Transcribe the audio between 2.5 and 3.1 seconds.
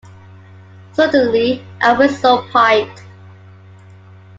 piped.